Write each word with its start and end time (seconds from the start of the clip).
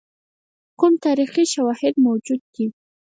کوم 0.79 0.93
تاریخي 1.05 1.43
شواهد 1.53 1.95
موجود 2.05 2.41
دي. 2.53 2.65